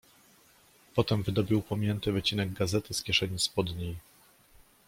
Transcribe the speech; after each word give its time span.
"Potem 0.95 1.23
wydobył 1.23 1.61
pomięty 1.61 2.11
wycinek 2.11 2.53
gazety 2.53 2.93
z 2.93 3.03
kieszeni 3.03 3.39
spodniej." 3.39 3.95